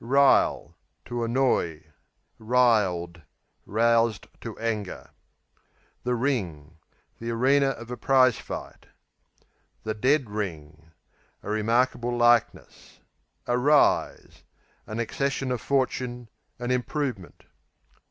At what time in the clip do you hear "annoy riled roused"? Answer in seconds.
1.23-4.25